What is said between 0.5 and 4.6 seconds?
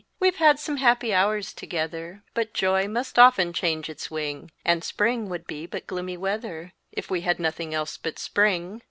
some happy hours together, But joy must often change its wing;